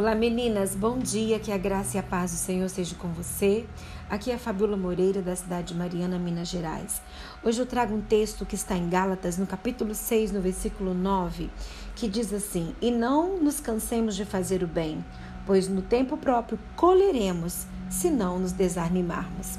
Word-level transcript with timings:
Olá 0.00 0.14
meninas, 0.14 0.74
bom 0.74 0.98
dia, 0.98 1.38
que 1.38 1.52
a 1.52 1.58
graça 1.58 1.98
e 1.98 2.00
a 2.00 2.02
paz 2.02 2.30
do 2.30 2.38
Senhor 2.38 2.66
seja 2.70 2.94
com 2.94 3.08
você. 3.08 3.66
Aqui 4.08 4.30
é 4.30 4.34
a 4.34 4.38
Fabiola 4.38 4.74
Moreira, 4.74 5.20
da 5.20 5.36
cidade 5.36 5.74
de 5.74 5.78
Mariana, 5.78 6.18
Minas 6.18 6.48
Gerais. 6.48 7.02
Hoje 7.44 7.60
eu 7.60 7.66
trago 7.66 7.94
um 7.94 8.00
texto 8.00 8.46
que 8.46 8.54
está 8.54 8.74
em 8.74 8.88
Gálatas, 8.88 9.36
no 9.36 9.46
capítulo 9.46 9.94
6, 9.94 10.32
no 10.32 10.40
versículo 10.40 10.94
9, 10.94 11.50
que 11.94 12.08
diz 12.08 12.32
assim: 12.32 12.74
E 12.80 12.90
não 12.90 13.42
nos 13.42 13.60
cansemos 13.60 14.16
de 14.16 14.24
fazer 14.24 14.62
o 14.62 14.66
bem, 14.66 15.04
pois 15.44 15.68
no 15.68 15.82
tempo 15.82 16.16
próprio 16.16 16.58
colheremos, 16.76 17.66
se 17.90 18.08
não 18.08 18.38
nos 18.38 18.52
desanimarmos. 18.52 19.58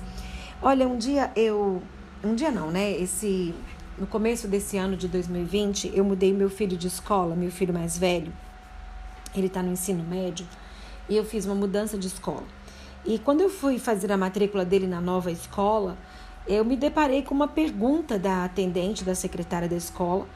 Olha, 0.60 0.88
um 0.88 0.98
dia 0.98 1.32
eu. 1.36 1.84
Um 2.24 2.34
dia 2.34 2.50
não, 2.50 2.72
né? 2.72 2.92
Esse. 2.92 3.54
No 3.96 4.08
começo 4.08 4.48
desse 4.48 4.76
ano 4.76 4.98
de 4.98 5.08
2020, 5.08 5.92
eu 5.94 6.04
mudei 6.04 6.34
meu 6.34 6.50
filho 6.50 6.76
de 6.76 6.88
escola, 6.88 7.36
meu 7.36 7.52
filho 7.52 7.72
mais 7.72 7.96
velho 7.96 8.34
ele 9.36 9.48
está 9.48 9.62
no 9.62 9.72
ensino 9.72 10.04
médio, 10.04 10.46
e 11.10 11.16
eu 11.16 11.24
fiz 11.24 11.46
uma 11.46 11.56
mudança 11.56 11.98
de 11.98 12.08
escola. 12.08 12.44
E 13.06 13.18
quando 13.20 13.42
eu 13.42 13.50
fui 13.50 13.80
fazer 13.80 14.12
a 14.12 14.18
matrícula 14.18 14.64
dele 14.64 14.88
na 14.88 15.02
nova 15.02 15.32
escola, 15.32 15.98
eu 16.48 16.64
me 16.64 16.76
deparei 16.76 17.24
com 17.24 17.34
uma 17.34 17.48
pergunta 17.48 18.18
da 18.18 18.46
atendente, 18.46 19.04
da 19.04 19.16
secretária 19.16 19.68
da 19.68 19.76
escola, 19.76 20.28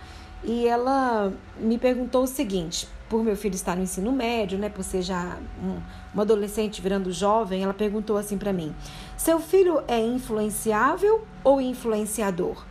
e 0.44 0.67
ela 0.67 1.34
me 1.59 1.77
perguntou 1.77 2.23
o 2.23 2.27
seguinte: 2.27 2.88
por 3.09 3.23
meu 3.23 3.36
filho 3.36 3.55
estar 3.55 3.76
no 3.76 3.84
ensino 3.84 4.12
médio, 4.12 4.58
né, 4.58 4.70
por 4.70 4.84
ser 4.84 5.02
já 5.02 5.38
um, 5.62 5.80
um 6.16 6.22
adolescente 6.22 6.81
virando 6.81 7.12
jovem, 7.12 7.64
ela 7.64 7.73
perguntou 7.73 8.17
assim 8.17 8.38
para 8.38 8.53
mim: 8.53 8.73
seu 9.17 9.39
filho 9.39 9.84
é 9.88 10.00
influenciável 10.00 11.25
ou 11.44 11.62
influenciador? 11.62 12.64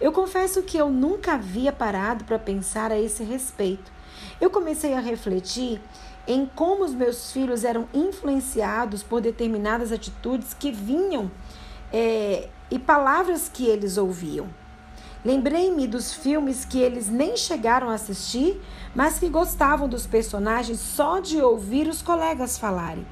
Eu 0.00 0.10
confesso 0.12 0.62
que 0.62 0.76
eu 0.76 0.90
nunca 0.90 1.34
havia 1.34 1.72
parado 1.72 2.24
para 2.24 2.38
pensar 2.38 2.90
a 2.90 2.98
esse 2.98 3.22
respeito. 3.22 3.92
Eu 4.40 4.50
comecei 4.50 4.94
a 4.94 5.00
refletir 5.00 5.80
em 6.26 6.46
como 6.46 6.84
os 6.84 6.94
meus 6.94 7.32
filhos 7.32 7.64
eram 7.64 7.88
influenciados 7.92 9.02
por 9.02 9.20
determinadas 9.20 9.92
atitudes 9.92 10.54
que 10.54 10.70
vinham 10.70 11.30
é, 11.92 12.48
e 12.70 12.78
palavras 12.78 13.48
que 13.52 13.66
eles 13.66 13.96
ouviam. 13.96 14.48
Lembrei-me 15.24 15.86
dos 15.86 16.12
filmes 16.12 16.64
que 16.64 16.80
eles 16.80 17.08
nem 17.08 17.36
chegaram 17.36 17.88
a 17.88 17.94
assistir, 17.94 18.60
mas 18.92 19.20
que 19.20 19.28
gostavam 19.28 19.88
dos 19.88 20.04
personagens 20.04 20.80
só 20.80 21.20
de 21.20 21.40
ouvir 21.40 21.86
os 21.86 22.02
colegas 22.02 22.58
falarem. 22.58 23.06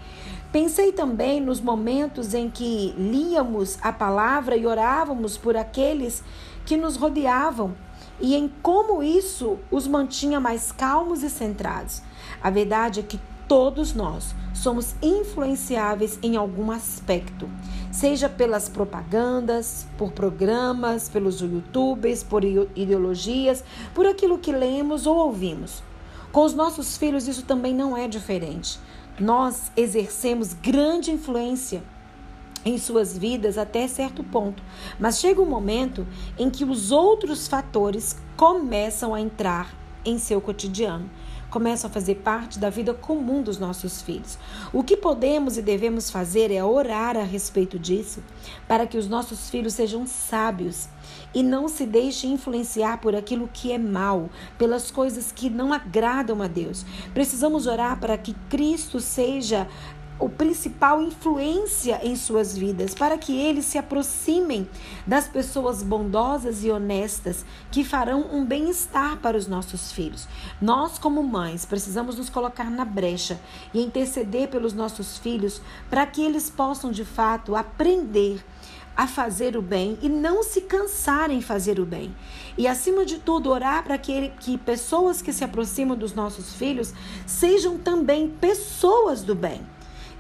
Pensei 0.50 0.90
também 0.90 1.40
nos 1.40 1.60
momentos 1.60 2.34
em 2.34 2.50
que 2.50 2.92
líamos 2.98 3.78
a 3.80 3.92
palavra 3.92 4.56
e 4.56 4.66
orávamos 4.66 5.38
por 5.38 5.56
aqueles 5.56 6.24
que 6.66 6.76
nos 6.76 6.96
rodeavam 6.96 7.76
e 8.20 8.34
em 8.34 8.48
como 8.62 9.02
isso 9.02 9.58
os 9.70 9.86
mantinha 9.86 10.38
mais 10.38 10.70
calmos 10.70 11.22
e 11.22 11.30
centrados. 11.30 12.02
A 12.42 12.50
verdade 12.50 13.00
é 13.00 13.02
que 13.02 13.18
todos 13.48 13.94
nós 13.94 14.34
somos 14.54 14.94
influenciáveis 15.02 16.18
em 16.22 16.36
algum 16.36 16.70
aspecto, 16.70 17.48
seja 17.90 18.28
pelas 18.28 18.68
propagandas, 18.68 19.86
por 19.98 20.12
programas, 20.12 21.08
pelos 21.08 21.40
youtubers, 21.40 22.22
por 22.22 22.44
ideologias, 22.44 23.64
por 23.94 24.06
aquilo 24.06 24.38
que 24.38 24.52
lemos 24.52 25.06
ou 25.06 25.16
ouvimos. 25.16 25.82
Com 26.30 26.44
os 26.44 26.54
nossos 26.54 26.96
filhos 26.96 27.26
isso 27.26 27.42
também 27.42 27.74
não 27.74 27.96
é 27.96 28.06
diferente. 28.06 28.78
Nós 29.18 29.72
exercemos 29.76 30.54
grande 30.54 31.10
influência 31.10 31.82
em 32.64 32.78
suas 32.78 33.16
vidas 33.16 33.56
até 33.56 33.86
certo 33.88 34.22
ponto, 34.22 34.62
mas 34.98 35.18
chega 35.18 35.40
um 35.40 35.46
momento 35.46 36.06
em 36.38 36.50
que 36.50 36.64
os 36.64 36.90
outros 36.90 37.48
fatores 37.48 38.16
começam 38.36 39.14
a 39.14 39.20
entrar 39.20 39.74
em 40.04 40.18
seu 40.18 40.40
cotidiano, 40.40 41.10
começam 41.50 41.90
a 41.90 41.92
fazer 41.92 42.16
parte 42.16 42.58
da 42.58 42.70
vida 42.70 42.94
comum 42.94 43.42
dos 43.42 43.58
nossos 43.58 44.00
filhos. 44.00 44.38
O 44.72 44.84
que 44.84 44.96
podemos 44.96 45.58
e 45.58 45.62
devemos 45.62 46.10
fazer 46.10 46.50
é 46.52 46.64
orar 46.64 47.16
a 47.16 47.24
respeito 47.24 47.78
disso, 47.78 48.22
para 48.68 48.86
que 48.86 48.96
os 48.96 49.08
nossos 49.08 49.50
filhos 49.50 49.74
sejam 49.74 50.06
sábios 50.06 50.88
e 51.34 51.42
não 51.42 51.68
se 51.68 51.84
deixem 51.84 52.32
influenciar 52.32 52.98
por 53.00 53.14
aquilo 53.14 53.50
que 53.52 53.72
é 53.72 53.78
mal, 53.78 54.30
pelas 54.56 54.90
coisas 54.90 55.32
que 55.32 55.50
não 55.50 55.72
agradam 55.72 56.40
a 56.40 56.46
Deus. 56.46 56.86
Precisamos 57.12 57.66
orar 57.66 57.98
para 57.98 58.16
que 58.16 58.34
Cristo 58.48 59.00
seja 59.00 59.66
o 60.20 60.28
principal 60.28 61.00
influência 61.00 61.98
em 62.02 62.14
suas 62.14 62.56
vidas, 62.56 62.94
para 62.94 63.16
que 63.16 63.34
eles 63.34 63.64
se 63.64 63.78
aproximem 63.78 64.68
das 65.06 65.26
pessoas 65.26 65.82
bondosas 65.82 66.62
e 66.62 66.70
honestas 66.70 67.44
que 67.70 67.82
farão 67.82 68.26
um 68.30 68.44
bem-estar 68.44 69.16
para 69.16 69.36
os 69.36 69.46
nossos 69.46 69.90
filhos. 69.90 70.28
Nós, 70.60 70.98
como 70.98 71.22
mães, 71.22 71.64
precisamos 71.64 72.16
nos 72.16 72.28
colocar 72.28 72.70
na 72.70 72.84
brecha 72.84 73.40
e 73.72 73.80
interceder 73.80 74.48
pelos 74.48 74.74
nossos 74.74 75.16
filhos 75.16 75.62
para 75.88 76.06
que 76.06 76.22
eles 76.22 76.50
possam 76.50 76.92
de 76.92 77.04
fato 77.04 77.56
aprender 77.56 78.44
a 78.94 79.06
fazer 79.06 79.56
o 79.56 79.62
bem 79.62 79.98
e 80.02 80.10
não 80.10 80.42
se 80.42 80.60
cansar 80.60 81.30
em 81.30 81.40
fazer 81.40 81.80
o 81.80 81.86
bem. 81.86 82.14
E 82.58 82.68
acima 82.68 83.06
de 83.06 83.18
tudo, 83.18 83.48
orar 83.50 83.82
para 83.82 83.96
que, 83.96 84.28
que 84.40 84.58
pessoas 84.58 85.22
que 85.22 85.32
se 85.32 85.42
aproximam 85.42 85.96
dos 85.96 86.12
nossos 86.12 86.52
filhos 86.52 86.92
sejam 87.24 87.78
também 87.78 88.28
pessoas 88.28 89.22
do 89.22 89.34
bem. 89.34 89.62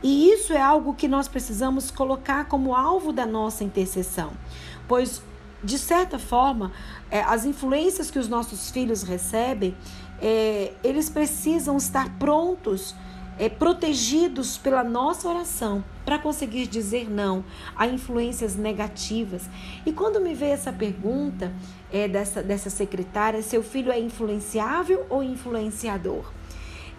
E 0.02 0.30
isso 0.30 0.52
é 0.52 0.60
algo 0.60 0.94
que 0.94 1.06
nós 1.06 1.28
precisamos 1.28 1.90
colocar 1.90 2.46
como 2.46 2.74
alvo 2.74 3.12
da 3.12 3.26
nossa 3.26 3.62
intercessão, 3.62 4.32
pois, 4.88 5.22
de 5.62 5.78
certa 5.78 6.18
forma, 6.18 6.72
é, 7.10 7.20
as 7.20 7.44
influências 7.44 8.10
que 8.10 8.18
os 8.18 8.26
nossos 8.26 8.70
filhos 8.70 9.02
recebem, 9.02 9.76
é, 10.22 10.72
eles 10.82 11.10
precisam 11.10 11.76
estar 11.76 12.18
prontos, 12.18 12.94
é, 13.38 13.50
protegidos 13.50 14.56
pela 14.56 14.82
nossa 14.82 15.28
oração, 15.28 15.84
para 16.04 16.18
conseguir 16.18 16.66
dizer 16.66 17.10
não 17.10 17.44
a 17.76 17.86
influências 17.86 18.56
negativas. 18.56 19.50
E 19.84 19.92
quando 19.92 20.18
me 20.18 20.34
veio 20.34 20.52
essa 20.52 20.72
pergunta 20.72 21.52
dessa, 22.10 22.42
dessa 22.42 22.68
secretária, 22.68 23.42
seu 23.42 23.62
filho 23.62 23.92
é 23.92 23.98
influenciável 23.98 25.06
ou 25.08 25.22
influenciador? 25.22 26.39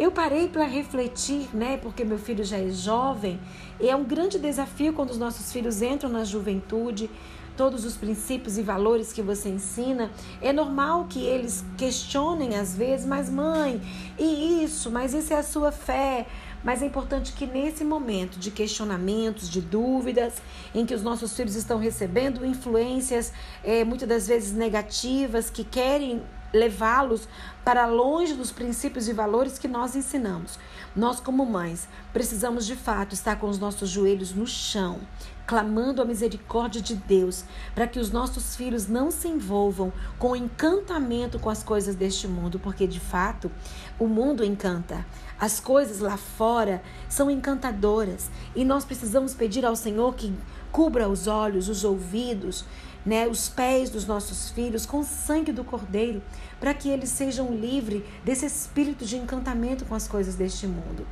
Eu 0.01 0.11
parei 0.11 0.47
para 0.47 0.63
refletir, 0.63 1.55
né? 1.55 1.77
Porque 1.77 2.03
meu 2.03 2.17
filho 2.17 2.43
já 2.43 2.57
é 2.57 2.71
jovem 2.71 3.39
e 3.79 3.87
é 3.87 3.95
um 3.95 4.03
grande 4.03 4.39
desafio 4.39 4.93
quando 4.93 5.11
os 5.11 5.17
nossos 5.19 5.53
filhos 5.53 5.83
entram 5.83 6.09
na 6.09 6.23
juventude. 6.23 7.07
Todos 7.55 7.85
os 7.85 7.97
princípios 7.97 8.57
e 8.57 8.63
valores 8.63 9.13
que 9.13 9.21
você 9.21 9.49
ensina, 9.49 10.09
é 10.41 10.51
normal 10.51 11.05
que 11.07 11.23
eles 11.23 11.63
questionem 11.77 12.55
às 12.57 12.75
vezes, 12.75 13.05
mas 13.05 13.29
mãe, 13.29 13.79
e 14.17 14.63
isso, 14.63 14.89
mas 14.89 15.13
isso 15.13 15.33
é 15.33 15.37
a 15.37 15.43
sua 15.43 15.71
fé. 15.71 16.25
Mas 16.63 16.81
é 16.81 16.87
importante 16.87 17.33
que 17.33 17.45
nesse 17.45 17.83
momento 17.83 18.39
de 18.39 18.49
questionamentos, 18.49 19.47
de 19.47 19.61
dúvidas, 19.61 20.41
em 20.73 20.83
que 20.83 20.95
os 20.95 21.03
nossos 21.03 21.35
filhos 21.35 21.55
estão 21.55 21.77
recebendo 21.77 22.43
influências 22.43 23.31
é, 23.63 23.83
muitas 23.83 24.09
das 24.09 24.27
vezes 24.27 24.51
negativas, 24.51 25.51
que 25.51 25.63
querem 25.63 26.23
levá-los 26.53 27.27
para 27.63 27.85
longe 27.85 28.33
dos 28.33 28.51
princípios 28.51 29.07
e 29.07 29.13
valores 29.13 29.57
que 29.57 29.67
nós 29.67 29.95
ensinamos. 29.95 30.57
Nós, 30.95 31.19
como 31.19 31.45
mães, 31.45 31.87
precisamos 32.11 32.65
de 32.65 32.75
fato 32.75 33.13
estar 33.13 33.37
com 33.37 33.47
os 33.47 33.59
nossos 33.59 33.89
joelhos 33.89 34.33
no 34.33 34.47
chão, 34.47 34.99
clamando 35.45 36.01
a 36.01 36.05
misericórdia 36.05 36.81
de 36.81 36.95
Deus, 36.95 37.43
para 37.75 37.87
que 37.87 37.99
os 37.99 38.11
nossos 38.11 38.55
filhos 38.55 38.87
não 38.87 39.11
se 39.11 39.27
envolvam 39.27 39.93
com 40.17 40.35
encantamento 40.35 41.39
com 41.39 41.49
as 41.49 41.63
coisas 41.63 41.95
deste 41.95 42.27
mundo, 42.27 42.59
porque 42.59 42.87
de 42.87 42.99
fato 42.99 43.51
o 43.99 44.07
mundo 44.07 44.43
encanta. 44.43 45.05
As 45.39 45.59
coisas 45.59 45.99
lá 45.99 46.17
fora 46.17 46.83
são 47.09 47.29
encantadoras 47.29 48.29
e 48.55 48.63
nós 48.63 48.85
precisamos 48.85 49.33
pedir 49.33 49.65
ao 49.65 49.75
Senhor 49.75 50.13
que 50.13 50.33
cubra 50.71 51.09
os 51.09 51.27
olhos, 51.27 51.69
os 51.69 51.83
ouvidos, 51.83 52.65
né, 53.05 53.27
os 53.27 53.49
pés 53.49 53.89
dos 53.89 54.05
nossos 54.05 54.51
filhos 54.51 54.85
com 54.85 54.99
o 54.99 55.03
sangue 55.03 55.51
do 55.51 55.63
Cordeiro, 55.63 56.21
para 56.59 56.73
que 56.73 56.89
eles 56.89 57.09
sejam 57.09 57.53
livres 57.53 58.03
desse 58.23 58.45
espírito 58.45 59.05
de 59.05 59.17
encantamento 59.17 59.85
com 59.85 59.95
as 59.95 60.07
coisas 60.07 60.35
deste 60.35 60.67
mundo. 60.67 61.05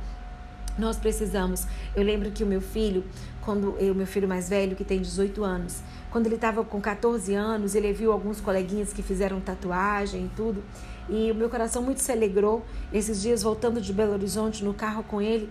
Nós 0.78 0.96
precisamos. 0.96 1.66
Eu 1.94 2.02
lembro 2.02 2.30
que 2.30 2.42
o 2.44 2.46
meu 2.46 2.60
filho, 2.60 3.04
quando 3.42 3.72
o 3.72 3.94
meu 3.94 4.06
filho 4.06 4.28
mais 4.28 4.48
velho, 4.48 4.76
que 4.76 4.84
tem 4.84 5.00
18 5.00 5.42
anos, 5.44 5.82
quando 6.10 6.26
ele 6.26 6.36
estava 6.36 6.64
com 6.64 6.80
14 6.80 7.34
anos, 7.34 7.74
ele 7.74 7.92
viu 7.92 8.12
alguns 8.12 8.40
coleguinhas 8.40 8.92
que 8.92 9.02
fizeram 9.02 9.40
tatuagem 9.40 10.26
e 10.26 10.28
tudo. 10.36 10.62
E 11.08 11.30
o 11.30 11.34
meu 11.34 11.50
coração 11.50 11.82
muito 11.82 12.00
se 12.00 12.10
alegrou 12.12 12.64
esses 12.92 13.20
dias 13.20 13.42
voltando 13.42 13.80
de 13.80 13.92
Belo 13.92 14.12
Horizonte 14.12 14.64
no 14.64 14.72
carro 14.72 15.02
com 15.02 15.20
ele. 15.20 15.50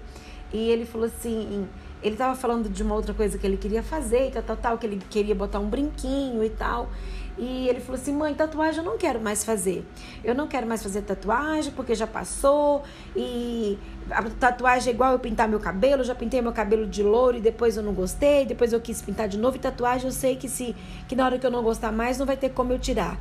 E 0.51 0.69
ele 0.69 0.85
falou 0.85 1.07
assim: 1.07 1.67
ele 2.01 2.15
estava 2.15 2.35
falando 2.35 2.69
de 2.69 2.81
uma 2.81 2.95
outra 2.95 3.13
coisa 3.13 3.37
que 3.37 3.45
ele 3.45 3.57
queria 3.57 3.83
fazer 3.83 4.27
e 4.27 4.31
tal, 4.31 4.43
tal, 4.43 4.57
tal, 4.57 4.77
que 4.77 4.85
ele 4.85 5.01
queria 5.09 5.35
botar 5.35 5.59
um 5.59 5.69
brinquinho 5.69 6.43
e 6.43 6.49
tal. 6.49 6.89
E 7.39 7.69
ele 7.69 7.79
falou 7.79 7.99
assim: 7.99 8.13
mãe, 8.13 8.33
tatuagem 8.33 8.79
eu 8.79 8.85
não 8.85 8.97
quero 8.97 9.19
mais 9.19 9.45
fazer. 9.45 9.85
Eu 10.23 10.35
não 10.35 10.45
quero 10.45 10.67
mais 10.67 10.83
fazer 10.83 11.01
tatuagem 11.01 11.71
porque 11.71 11.95
já 11.95 12.05
passou. 12.05 12.83
E 13.15 13.77
a 14.11 14.23
tatuagem 14.23 14.91
é 14.91 14.93
igual 14.93 15.13
eu 15.13 15.19
pintar 15.19 15.47
meu 15.47 15.59
cabelo, 15.59 16.01
eu 16.01 16.05
já 16.05 16.13
pintei 16.13 16.41
meu 16.41 16.51
cabelo 16.51 16.85
de 16.85 17.01
louro 17.01 17.37
e 17.37 17.41
depois 17.41 17.77
eu 17.77 17.83
não 17.83 17.93
gostei, 17.93 18.45
depois 18.45 18.73
eu 18.73 18.81
quis 18.81 19.01
pintar 19.01 19.29
de 19.29 19.37
novo 19.37 19.55
e 19.55 19.59
tatuagem 19.59 20.07
eu 20.07 20.11
sei 20.11 20.35
que 20.35 20.49
se 20.49 20.75
que 21.07 21.15
na 21.15 21.25
hora 21.25 21.39
que 21.39 21.45
eu 21.45 21.51
não 21.51 21.63
gostar 21.63 21.91
mais 21.91 22.17
não 22.17 22.25
vai 22.25 22.35
ter 22.35 22.49
como 22.49 22.73
eu 22.73 22.79
tirar. 22.79 23.17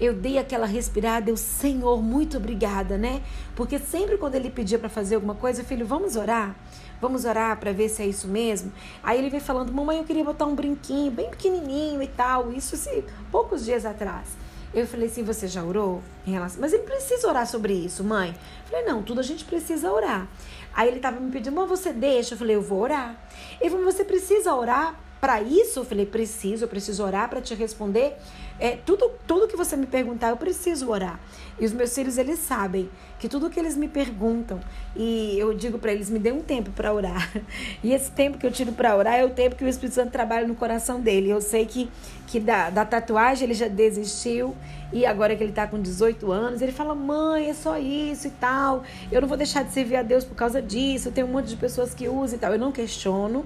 Eu 0.00 0.14
dei 0.14 0.38
aquela 0.38 0.66
respirada, 0.66 1.30
eu, 1.30 1.36
Senhor, 1.36 2.02
muito 2.02 2.38
obrigada, 2.38 2.98
né? 2.98 3.22
Porque 3.54 3.78
sempre 3.78 4.16
quando 4.16 4.34
ele 4.34 4.50
pedia 4.50 4.78
para 4.78 4.88
fazer 4.88 5.14
alguma 5.14 5.36
coisa, 5.36 5.62
filho, 5.62 5.86
vamos 5.86 6.16
orar. 6.16 6.56
Vamos 7.00 7.24
orar 7.24 7.58
para 7.58 7.72
ver 7.72 7.88
se 7.88 8.02
é 8.02 8.06
isso 8.06 8.28
mesmo. 8.28 8.72
Aí 9.02 9.18
ele 9.18 9.30
veio 9.30 9.42
falando: 9.42 9.72
"Mamãe, 9.72 9.98
eu 9.98 10.04
queria 10.04 10.24
botar 10.24 10.46
um 10.46 10.54
brinquinho 10.54 11.10
bem 11.10 11.30
pequenininho 11.30 12.02
e 12.02 12.06
tal". 12.06 12.52
Isso 12.52 12.76
se 12.76 13.04
poucos 13.30 13.64
dias 13.64 13.84
atrás. 13.84 14.28
Eu 14.72 14.86
falei 14.86 15.08
assim: 15.08 15.24
você 15.24 15.48
já 15.48 15.64
orou 15.64 16.02
em 16.26 16.30
relação? 16.30 16.60
Mas 16.60 16.72
ele 16.72 16.84
precisa 16.84 17.26
orar 17.26 17.46
sobre 17.46 17.72
isso, 17.72 18.04
mãe. 18.04 18.30
Eu 18.30 18.70
falei: 18.70 18.84
não, 18.84 19.02
tudo 19.02 19.20
a 19.20 19.22
gente 19.22 19.44
precisa 19.44 19.90
orar. 19.90 20.28
Aí 20.72 20.88
ele 20.88 20.98
estava 20.98 21.18
me 21.18 21.30
pedindo: 21.30 21.54
mas 21.54 21.68
você 21.68 21.92
deixa? 21.92 22.34
Eu 22.34 22.38
falei: 22.38 22.56
eu 22.56 22.62
vou 22.62 22.80
orar. 22.80 23.16
Ele 23.60 23.70
falou: 23.70 23.84
você 23.84 24.04
precisa 24.04 24.54
orar 24.54 24.94
para 25.20 25.42
isso? 25.42 25.80
Eu 25.80 25.84
falei: 25.84 26.06
preciso, 26.06 26.64
eu 26.64 26.68
preciso 26.68 27.04
orar 27.04 27.28
para 27.28 27.40
te 27.40 27.54
responder. 27.54 28.16
É, 28.58 28.76
tudo, 28.84 29.10
tudo 29.26 29.48
que 29.48 29.56
você 29.56 29.76
me 29.76 29.86
perguntar, 29.86 30.30
eu 30.30 30.36
preciso 30.36 30.90
orar. 30.90 31.18
E 31.58 31.64
os 31.64 31.72
meus 31.72 31.94
filhos, 31.94 32.18
eles 32.18 32.38
sabem 32.38 32.90
que 33.18 33.28
tudo 33.28 33.48
que 33.48 33.58
eles 33.58 33.76
me 33.76 33.88
perguntam, 33.88 34.60
e 34.96 35.38
eu 35.38 35.52
digo 35.54 35.78
para 35.78 35.92
eles: 35.92 36.08
me 36.08 36.18
dê 36.18 36.32
um 36.32 36.40
tempo 36.40 36.70
para 36.70 36.92
orar. 36.92 37.30
E 37.82 37.92
esse 37.92 38.10
tempo 38.10 38.38
que 38.38 38.46
eu 38.46 38.50
tiro 38.50 38.72
para 38.72 38.96
orar 38.96 39.14
é 39.14 39.24
o 39.24 39.30
tempo 39.30 39.56
que 39.56 39.64
o 39.64 39.68
Espírito 39.68 39.94
Santo 39.94 40.10
trabalha 40.10 40.46
no 40.46 40.54
coração 40.54 41.00
dele. 41.00 41.30
Eu 41.30 41.40
sei 41.40 41.64
que, 41.66 41.90
que 42.26 42.38
da, 42.38 42.70
da 42.70 42.84
tatuagem 42.84 43.44
ele 43.44 43.54
já 43.54 43.68
desistiu, 43.68 44.54
e 44.92 45.06
agora 45.06 45.34
que 45.36 45.42
ele 45.42 45.50
está 45.50 45.66
com 45.66 45.80
18 45.80 46.30
anos, 46.30 46.62
ele 46.62 46.72
fala: 46.72 46.94
mãe, 46.94 47.48
é 47.48 47.54
só 47.54 47.78
isso 47.78 48.26
e 48.26 48.30
tal. 48.30 48.84
Eu 49.10 49.20
não 49.20 49.28
vou 49.28 49.36
deixar 49.36 49.64
de 49.64 49.72
servir 49.72 49.96
a 49.96 50.02
Deus 50.02 50.24
por 50.24 50.34
causa 50.34 50.60
disso. 50.60 51.10
Tem 51.10 51.24
um 51.24 51.28
monte 51.28 51.48
de 51.48 51.56
pessoas 51.56 51.94
que 51.94 52.08
usam 52.08 52.36
e 52.36 52.40
tal. 52.40 52.52
Eu 52.52 52.58
não 52.58 52.72
questiono. 52.72 53.44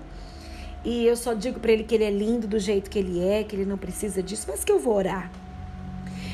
E 0.85 1.07
eu 1.07 1.17
só 1.17 1.33
digo 1.33 1.59
para 1.59 1.73
ele 1.73 1.85
que 1.85 1.95
ele 1.95 2.05
é 2.05 2.11
lindo 2.11 2.47
do 2.47 2.59
jeito 2.59 2.91
que 2.91 2.99
ele 2.99 3.25
é, 3.25 3.43
que 3.43 3.57
ele 3.57 3.65
não 3.65 3.79
precisa 3.79 4.23
disso, 4.23 4.47
mas 4.49 4.63
que 4.63 4.71
eu 4.71 4.79
vou 4.79 4.95
orar. 4.95 5.31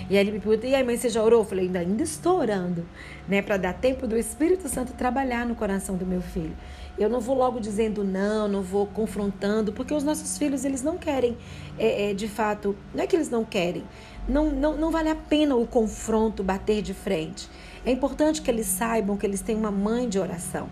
E 0.09 0.19
aí 0.19 0.25
ele 0.25 0.33
me 0.33 0.41
pergunta: 0.41 0.67
"E 0.67 0.75
aí, 0.75 0.83
mãe, 0.83 0.97
você 0.97 1.09
já 1.09 1.23
orou?" 1.23 1.43
Eu 1.43 1.45
falei: 1.45 1.67
"Ainda, 1.67 1.79
ainda 1.79 2.03
estou 2.03 2.41
orando, 2.41 2.85
né, 3.29 3.41
para 3.41 3.57
dar 3.57 3.75
tempo 3.75 4.09
do 4.09 4.19
Espírito 4.19 4.69
Santo 4.69 4.93
trabalhar 4.93 5.47
no 5.47 5.55
coração 5.55 5.97
do 5.97 6.05
meu 6.05 6.21
filho." 6.21 6.57
Eu 6.99 7.09
não 7.09 7.21
vou 7.21 7.37
logo 7.37 7.61
dizendo 7.61 8.05
não, 8.05 8.49
não 8.49 8.61
vou 8.61 8.87
confrontando, 8.87 9.73
porque 9.73 9.95
os 9.95 10.03
nossos 10.03 10.37
filhos 10.37 10.65
eles 10.65 10.83
não 10.83 10.99
querem, 10.99 11.37
é, 11.79 12.11
é, 12.11 12.15
de 12.15 12.29
fato, 12.29 12.77
não 12.93 13.05
é 13.05 13.07
que 13.07 13.17
eles 13.17 13.31
não 13.31 13.45
querem, 13.45 13.85
não, 14.29 14.51
não, 14.51 14.77
não 14.77 14.91
vale 14.91 15.09
a 15.09 15.15
pena 15.15 15.55
o 15.57 15.67
confronto, 15.67 16.43
bater 16.43 16.83
de 16.83 16.93
frente. 16.93 17.49
É 17.87 17.91
importante 17.91 18.43
que 18.43 18.51
eles 18.51 18.67
saibam 18.67 19.17
que 19.17 19.25
eles 19.25 19.41
têm 19.41 19.57
uma 19.57 19.71
mãe 19.71 20.09
de 20.09 20.19
oração. 20.19 20.69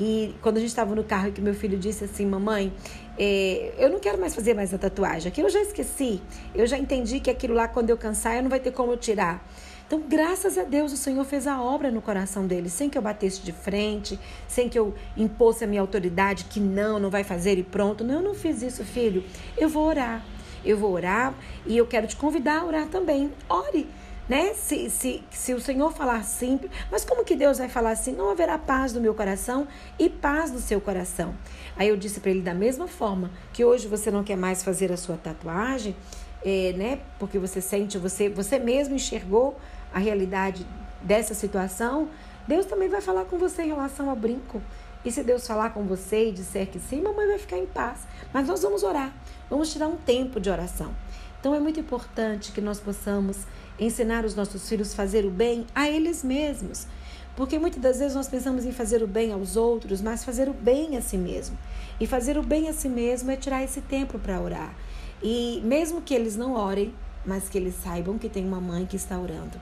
E 0.00 0.34
quando 0.40 0.56
a 0.56 0.60
gente 0.60 0.70
estava 0.70 0.94
no 0.94 1.04
carro, 1.04 1.30
que 1.30 1.42
meu 1.42 1.54
filho 1.54 1.78
disse 1.78 2.04
assim, 2.04 2.24
mamãe, 2.24 2.72
é, 3.18 3.74
eu 3.76 3.90
não 3.90 4.00
quero 4.00 4.18
mais 4.18 4.34
fazer 4.34 4.54
mais 4.54 4.72
a 4.72 4.78
tatuagem. 4.78 5.28
Aquilo 5.28 5.48
eu 5.48 5.52
já 5.52 5.60
esqueci. 5.60 6.22
Eu 6.54 6.66
já 6.66 6.78
entendi 6.78 7.20
que 7.20 7.28
aquilo 7.28 7.52
lá, 7.52 7.68
quando 7.68 7.90
eu 7.90 7.98
cansar, 7.98 8.36
eu 8.36 8.42
não 8.42 8.48
vai 8.48 8.58
ter 8.58 8.72
como 8.72 8.92
eu 8.92 8.96
tirar. 8.96 9.46
Então, 9.86 10.00
graças 10.08 10.56
a 10.56 10.62
Deus, 10.62 10.92
o 10.92 10.96
Senhor 10.96 11.22
fez 11.24 11.46
a 11.46 11.60
obra 11.60 11.90
no 11.90 12.00
coração 12.00 12.46
dele, 12.46 12.70
sem 12.70 12.88
que 12.88 12.96
eu 12.96 13.02
batesse 13.02 13.42
de 13.42 13.52
frente, 13.52 14.18
sem 14.48 14.68
que 14.68 14.78
eu 14.78 14.94
impôsse 15.16 15.64
a 15.64 15.66
minha 15.66 15.80
autoridade 15.82 16.44
que 16.44 16.60
não, 16.60 16.98
não 16.98 17.10
vai 17.10 17.24
fazer 17.24 17.58
e 17.58 17.62
pronto. 17.62 18.02
Não, 18.02 18.14
eu 18.14 18.22
não 18.22 18.34
fiz 18.34 18.62
isso, 18.62 18.84
filho. 18.84 19.22
Eu 19.58 19.68
vou 19.68 19.84
orar. 19.84 20.24
Eu 20.64 20.78
vou 20.78 20.92
orar 20.92 21.34
e 21.66 21.76
eu 21.76 21.86
quero 21.86 22.06
te 22.06 22.16
convidar 22.16 22.60
a 22.60 22.64
orar 22.64 22.86
também. 22.86 23.32
Ore 23.48 23.86
né? 24.30 24.54
Se, 24.54 24.88
se, 24.88 25.24
se 25.28 25.52
o 25.52 25.60
Senhor 25.60 25.92
falar 25.92 26.22
simples, 26.22 26.70
mas 26.88 27.04
como 27.04 27.24
que 27.24 27.34
Deus 27.34 27.58
vai 27.58 27.68
falar 27.68 27.90
assim? 27.90 28.12
Não 28.12 28.30
haverá 28.30 28.56
paz 28.56 28.92
no 28.92 29.00
meu 29.00 29.12
coração 29.12 29.66
e 29.98 30.08
paz 30.08 30.52
no 30.52 30.60
seu 30.60 30.80
coração. 30.80 31.34
Aí 31.76 31.88
eu 31.88 31.96
disse 31.96 32.20
para 32.20 32.30
ele 32.30 32.40
da 32.40 32.54
mesma 32.54 32.86
forma 32.86 33.32
que 33.52 33.64
hoje 33.64 33.88
você 33.88 34.08
não 34.08 34.22
quer 34.22 34.36
mais 34.36 34.62
fazer 34.62 34.92
a 34.92 34.96
sua 34.96 35.16
tatuagem, 35.16 35.96
é, 36.44 36.72
né? 36.76 37.00
Porque 37.18 37.40
você 37.40 37.60
sente, 37.60 37.98
você, 37.98 38.28
você 38.28 38.56
mesmo 38.60 38.94
enxergou 38.94 39.58
a 39.92 39.98
realidade 39.98 40.64
dessa 41.02 41.34
situação. 41.34 42.08
Deus 42.46 42.66
também 42.66 42.88
vai 42.88 43.00
falar 43.00 43.24
com 43.24 43.36
você 43.36 43.64
em 43.64 43.68
relação 43.70 44.08
ao 44.08 44.14
brinco. 44.14 44.62
E 45.04 45.10
se 45.10 45.24
Deus 45.24 45.44
falar 45.44 45.70
com 45.70 45.82
você 45.82 46.28
e 46.28 46.32
disser 46.32 46.68
que 46.68 46.78
sim, 46.78 47.02
mamãe 47.02 47.26
vai 47.26 47.38
ficar 47.38 47.58
em 47.58 47.66
paz. 47.66 48.06
Mas 48.32 48.46
nós 48.46 48.62
vamos 48.62 48.84
orar, 48.84 49.12
vamos 49.48 49.72
tirar 49.72 49.88
um 49.88 49.96
tempo 49.96 50.38
de 50.38 50.48
oração. 50.48 50.94
Então 51.40 51.52
é 51.52 51.58
muito 51.58 51.80
importante 51.80 52.52
que 52.52 52.60
nós 52.60 52.78
possamos 52.78 53.38
ensinar 53.80 54.24
os 54.24 54.34
nossos 54.34 54.68
filhos 54.68 54.92
a 54.92 54.96
fazer 54.96 55.24
o 55.24 55.30
bem 55.30 55.66
a 55.74 55.88
eles 55.88 56.22
mesmos. 56.22 56.86
Porque 57.34 57.58
muitas 57.58 57.80
das 57.80 57.98
vezes 57.98 58.14
nós 58.14 58.28
pensamos 58.28 58.66
em 58.66 58.72
fazer 58.72 59.02
o 59.02 59.06
bem 59.06 59.32
aos 59.32 59.56
outros, 59.56 60.02
mas 60.02 60.24
fazer 60.24 60.48
o 60.48 60.52
bem 60.52 60.96
a 60.96 61.00
si 61.00 61.16
mesmo. 61.16 61.56
E 61.98 62.06
fazer 62.06 62.36
o 62.36 62.42
bem 62.42 62.68
a 62.68 62.72
si 62.72 62.88
mesmo 62.88 63.30
é 63.30 63.36
tirar 63.36 63.64
esse 63.64 63.80
tempo 63.80 64.18
para 64.18 64.40
orar. 64.40 64.74
E 65.22 65.60
mesmo 65.64 66.02
que 66.02 66.14
eles 66.14 66.36
não 66.36 66.54
orem, 66.54 66.92
mas 67.24 67.48
que 67.48 67.56
eles 67.56 67.74
saibam 67.82 68.18
que 68.18 68.28
tem 68.28 68.44
uma 68.44 68.60
mãe 68.60 68.84
que 68.84 68.96
está 68.96 69.18
orando. 69.18 69.60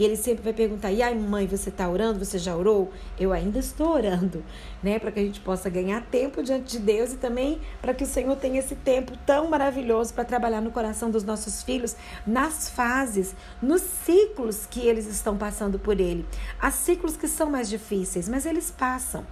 E 0.00 0.04
ele 0.04 0.16
sempre 0.16 0.42
vai 0.42 0.54
perguntar: 0.54 0.90
e 0.90 1.02
aí, 1.02 1.14
mãe, 1.14 1.46
você 1.46 1.68
está 1.68 1.86
orando? 1.86 2.24
Você 2.24 2.38
já 2.38 2.56
orou? 2.56 2.90
Eu 3.18 3.34
ainda 3.34 3.58
estou 3.58 3.92
orando, 3.92 4.42
né? 4.82 4.98
Para 4.98 5.12
que 5.12 5.20
a 5.20 5.22
gente 5.22 5.40
possa 5.40 5.68
ganhar 5.68 6.00
tempo 6.06 6.42
diante 6.42 6.70
de 6.70 6.78
Deus 6.78 7.12
e 7.12 7.16
também 7.18 7.60
para 7.82 7.92
que 7.92 8.04
o 8.04 8.06
Senhor 8.06 8.34
tenha 8.36 8.60
esse 8.60 8.74
tempo 8.74 9.12
tão 9.26 9.50
maravilhoso 9.50 10.14
para 10.14 10.24
trabalhar 10.24 10.62
no 10.62 10.70
coração 10.70 11.10
dos 11.10 11.22
nossos 11.22 11.62
filhos, 11.62 11.94
nas 12.26 12.70
fases, 12.70 13.34
nos 13.60 13.82
ciclos 13.82 14.64
que 14.64 14.80
eles 14.88 15.06
estão 15.06 15.36
passando 15.36 15.78
por 15.78 16.00
ele. 16.00 16.24
Há 16.58 16.70
ciclos 16.70 17.14
que 17.14 17.28
são 17.28 17.50
mais 17.50 17.68
difíceis, 17.68 18.26
mas 18.26 18.46
eles 18.46 18.70
passam. 18.70 19.26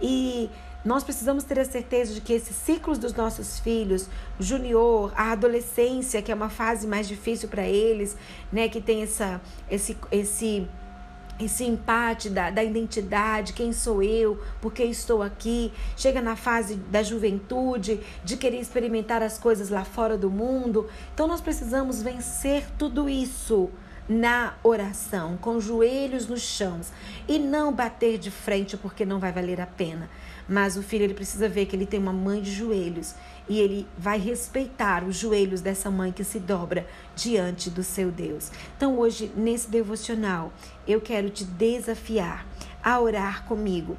E 0.00 0.48
nós 0.84 1.02
precisamos 1.02 1.44
ter 1.44 1.58
a 1.58 1.64
certeza 1.64 2.12
de 2.12 2.20
que 2.20 2.32
esses 2.32 2.54
ciclos 2.54 2.98
dos 2.98 3.14
nossos 3.14 3.58
filhos, 3.58 4.08
junior, 4.38 5.12
a 5.16 5.32
adolescência, 5.32 6.20
que 6.20 6.30
é 6.30 6.34
uma 6.34 6.50
fase 6.50 6.86
mais 6.86 7.08
difícil 7.08 7.48
para 7.48 7.66
eles, 7.66 8.16
né, 8.52 8.68
que 8.68 8.80
tem 8.80 9.02
essa, 9.02 9.40
esse, 9.70 9.96
esse 10.10 10.68
esse 11.38 11.64
empate 11.64 12.30
da, 12.30 12.48
da 12.48 12.62
identidade, 12.62 13.54
quem 13.54 13.72
sou 13.72 14.00
eu, 14.00 14.40
por 14.60 14.72
que 14.72 14.84
estou 14.84 15.20
aqui, 15.20 15.72
chega 15.96 16.22
na 16.22 16.36
fase 16.36 16.76
da 16.76 17.02
juventude, 17.02 18.00
de 18.24 18.36
querer 18.36 18.60
experimentar 18.60 19.20
as 19.20 19.36
coisas 19.36 19.68
lá 19.68 19.84
fora 19.84 20.16
do 20.16 20.30
mundo. 20.30 20.88
Então 21.12 21.26
nós 21.26 21.40
precisamos 21.40 22.00
vencer 22.00 22.66
tudo 22.78 23.08
isso 23.08 23.68
na 24.08 24.54
oração, 24.62 25.38
com 25.38 25.58
joelhos 25.58 26.26
no 26.26 26.36
chão 26.36 26.80
e 27.26 27.38
não 27.38 27.72
bater 27.72 28.18
de 28.18 28.30
frente 28.30 28.76
porque 28.76 29.04
não 29.04 29.18
vai 29.18 29.32
valer 29.32 29.60
a 29.60 29.66
pena. 29.66 30.10
Mas 30.46 30.76
o 30.76 30.82
filho 30.82 31.04
ele 31.04 31.14
precisa 31.14 31.48
ver 31.48 31.64
que 31.66 31.74
ele 31.74 31.86
tem 31.86 31.98
uma 31.98 32.12
mãe 32.12 32.42
de 32.42 32.52
joelhos 32.52 33.14
e 33.48 33.58
ele 33.58 33.86
vai 33.96 34.18
respeitar 34.18 35.02
os 35.02 35.16
joelhos 35.16 35.62
dessa 35.62 35.90
mãe 35.90 36.12
que 36.12 36.22
se 36.22 36.38
dobra 36.38 36.86
diante 37.16 37.70
do 37.70 37.82
seu 37.82 38.10
Deus. 38.10 38.50
Então 38.76 38.98
hoje 38.98 39.32
nesse 39.34 39.70
devocional 39.70 40.52
eu 40.86 41.00
quero 41.00 41.30
te 41.30 41.44
desafiar 41.44 42.46
a 42.82 43.00
orar 43.00 43.44
comigo, 43.46 43.96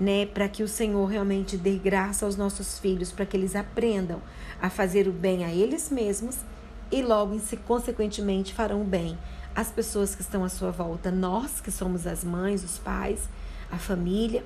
né, 0.00 0.24
para 0.24 0.48
que 0.48 0.62
o 0.62 0.68
Senhor 0.68 1.04
realmente 1.04 1.58
dê 1.58 1.76
graça 1.76 2.24
aos 2.24 2.36
nossos 2.36 2.78
filhos, 2.78 3.12
para 3.12 3.26
que 3.26 3.36
eles 3.36 3.54
aprendam 3.54 4.22
a 4.60 4.70
fazer 4.70 5.06
o 5.06 5.12
bem 5.12 5.44
a 5.44 5.52
eles 5.52 5.90
mesmos 5.90 6.38
e 6.90 7.02
logo 7.02 7.38
consequentemente 7.66 8.54
farão 8.54 8.80
o 8.80 8.84
bem 8.84 9.18
às 9.54 9.70
pessoas 9.70 10.14
que 10.14 10.22
estão 10.22 10.44
à 10.44 10.48
sua 10.48 10.70
volta, 10.70 11.10
nós 11.10 11.60
que 11.60 11.70
somos 11.70 12.06
as 12.06 12.24
mães, 12.24 12.64
os 12.64 12.78
pais, 12.78 13.28
a 13.70 13.78
família 13.78 14.44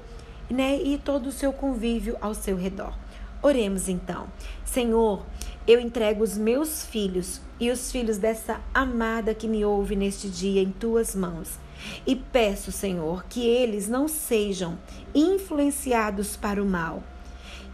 né, 0.51 0.81
e 0.81 0.99
todo 0.99 1.27
o 1.27 1.33
seu 1.33 1.53
convívio 1.53 2.17
ao 2.21 2.35
seu 2.35 2.57
redor. 2.57 2.95
Oremos 3.43 3.89
então. 3.89 4.27
Senhor, 4.65 5.25
eu 5.67 5.81
entrego 5.81 6.23
os 6.23 6.37
meus 6.37 6.85
filhos 6.85 7.41
e 7.61 7.71
os 7.71 7.91
filhos 7.93 8.19
dessa 8.19 8.61
amada 8.73 9.35
que 9.35 9.49
me 9.49 9.65
ouve 9.65 9.95
neste 9.95 10.29
dia 10.29 10.63
em 10.63 10.71
tuas 10.71 11.15
mãos. 11.15 11.59
E 12.07 12.17
peço, 12.17 12.73
Senhor, 12.73 13.25
que 13.29 13.47
eles 13.47 13.89
não 13.89 14.09
sejam 14.09 14.79
influenciados 15.15 16.37
para 16.37 16.63
o 16.63 16.67
mal. 16.67 17.03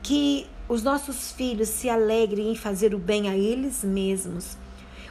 Que 0.03 0.47
os 0.69 0.83
nossos 0.83 1.33
filhos 1.33 1.69
se 1.69 1.89
alegrem 1.89 2.51
em 2.51 2.57
fazer 2.57 2.95
o 2.95 2.99
bem 2.99 3.29
a 3.29 3.37
eles 3.37 3.85
mesmos. 3.85 4.57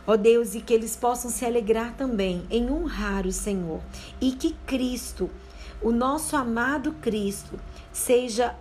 Ó 0.05 0.17
Deus, 0.17 0.55
e 0.55 0.62
que 0.62 0.74
eles 0.74 0.96
possam 0.96 1.29
se 1.29 1.46
alegrar 1.46 1.96
também 1.96 2.46
em 2.50 2.70
honrar 2.72 3.25
o 3.25 3.31
Senhor. 3.31 3.81
E 4.20 4.31
que 4.31 4.55
Cristo 4.65 5.29
o 5.81 5.91
nosso 5.91 6.36
amado 6.36 6.91
Cristo 7.01 7.60
seja 7.91 8.55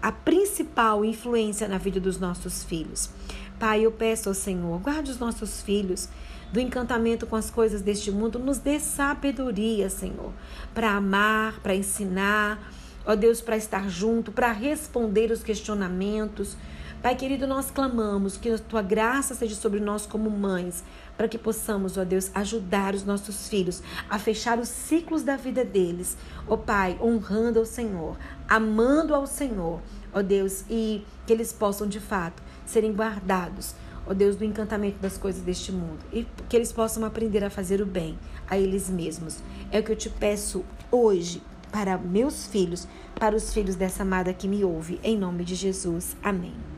a 0.00 0.10
principal 0.10 1.04
influência 1.04 1.68
na 1.68 1.76
vida 1.76 2.00
dos 2.00 2.18
nossos 2.18 2.64
filhos. 2.64 3.10
Pai, 3.58 3.84
eu 3.84 3.92
peço 3.92 4.30
ao 4.30 4.34
Senhor, 4.34 4.80
guarde 4.80 5.10
os 5.10 5.18
nossos 5.18 5.60
filhos 5.60 6.08
do 6.50 6.58
encantamento 6.58 7.26
com 7.26 7.36
as 7.36 7.50
coisas 7.50 7.82
deste 7.82 8.10
mundo, 8.10 8.38
nos 8.38 8.58
dê 8.58 8.80
sabedoria, 8.80 9.90
Senhor, 9.90 10.32
para 10.72 10.92
amar, 10.92 11.60
para 11.60 11.74
ensinar, 11.74 12.72
ó 13.04 13.14
Deus, 13.14 13.42
para 13.42 13.56
estar 13.56 13.88
junto, 13.90 14.32
para 14.32 14.50
responder 14.50 15.30
os 15.30 15.42
questionamentos, 15.42 16.56
Pai 17.04 17.14
querido, 17.14 17.46
nós 17.46 17.70
clamamos 17.70 18.38
que 18.38 18.48
a 18.48 18.56
tua 18.56 18.80
graça 18.80 19.34
seja 19.34 19.54
sobre 19.54 19.78
nós 19.78 20.06
como 20.06 20.30
mães, 20.30 20.82
para 21.18 21.28
que 21.28 21.36
possamos, 21.36 21.98
ó 21.98 22.02
Deus, 22.02 22.30
ajudar 22.34 22.94
os 22.94 23.04
nossos 23.04 23.46
filhos 23.46 23.82
a 24.08 24.18
fechar 24.18 24.58
os 24.58 24.70
ciclos 24.70 25.22
da 25.22 25.36
vida 25.36 25.66
deles. 25.66 26.16
Ó 26.48 26.56
Pai, 26.56 26.98
honrando 27.02 27.58
ao 27.58 27.66
Senhor, 27.66 28.16
amando 28.48 29.14
ao 29.14 29.26
Senhor, 29.26 29.82
ó 30.14 30.22
Deus, 30.22 30.64
e 30.70 31.04
que 31.26 31.32
eles 31.34 31.52
possam 31.52 31.86
de 31.86 32.00
fato 32.00 32.42
serem 32.64 32.94
guardados 32.94 33.74
ó 34.06 34.14
Deus, 34.14 34.34
do 34.34 34.44
encantamento 34.46 34.98
das 34.98 35.18
coisas 35.18 35.42
deste 35.42 35.72
mundo 35.72 35.98
e 36.10 36.26
que 36.48 36.56
eles 36.56 36.72
possam 36.72 37.04
aprender 37.04 37.44
a 37.44 37.50
fazer 37.50 37.82
o 37.82 37.86
bem 37.86 38.18
a 38.48 38.56
eles 38.56 38.88
mesmos. 38.88 39.42
É 39.70 39.78
o 39.78 39.82
que 39.82 39.92
eu 39.92 39.96
te 39.96 40.08
peço 40.08 40.64
hoje 40.90 41.42
para 41.70 41.98
meus 41.98 42.46
filhos, 42.46 42.88
para 43.14 43.36
os 43.36 43.52
filhos 43.52 43.76
dessa 43.76 44.04
amada 44.04 44.32
que 44.32 44.48
me 44.48 44.64
ouve, 44.64 44.98
em 45.04 45.18
nome 45.18 45.44
de 45.44 45.54
Jesus. 45.54 46.16
Amém. 46.22 46.73